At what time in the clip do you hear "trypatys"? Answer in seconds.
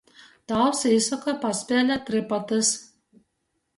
2.11-2.73